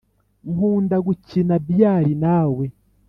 [0.51, 2.65] nkunda gukina biyari nawe